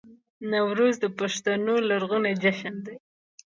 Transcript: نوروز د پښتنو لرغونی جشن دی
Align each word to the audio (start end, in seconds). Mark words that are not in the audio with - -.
نوروز 0.51 0.95
د 1.03 1.05
پښتنو 1.19 1.73
لرغونی 1.89 2.33
جشن 2.43 2.75
دی 2.85 2.95